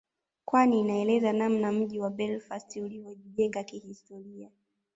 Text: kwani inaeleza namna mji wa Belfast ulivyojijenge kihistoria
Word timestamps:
kwani 0.45 0.79
inaeleza 0.79 1.33
namna 1.33 1.71
mji 1.71 1.99
wa 1.99 2.09
Belfast 2.09 2.75
ulivyojijenge 2.75 3.63
kihistoria 3.63 4.49